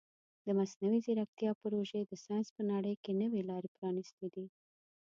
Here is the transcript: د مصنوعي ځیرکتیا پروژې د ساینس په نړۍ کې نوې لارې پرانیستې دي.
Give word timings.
د 0.45 0.47
مصنوعي 0.57 0.99
ځیرکتیا 1.05 1.51
پروژې 1.61 2.01
د 2.05 2.11
ساینس 2.23 2.47
په 2.55 2.61
نړۍ 2.71 2.95
کې 3.03 3.11
نوې 3.21 3.41
لارې 3.49 3.69
پرانیستې 3.75 4.27
دي. 4.33 4.45